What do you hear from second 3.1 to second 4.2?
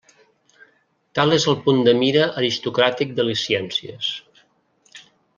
de les ciències.